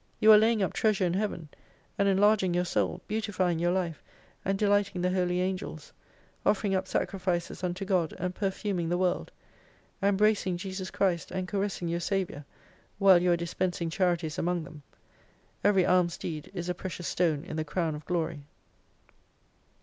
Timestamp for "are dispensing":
13.31-13.91